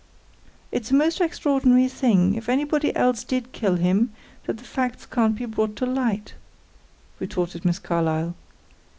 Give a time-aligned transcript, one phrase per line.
[0.71, 4.11] "It's a most extraordinary thing, if anybody else did kill him,
[4.47, 6.33] that the facts can't be brought to light,"
[7.19, 8.33] retorted Miss Carlyle.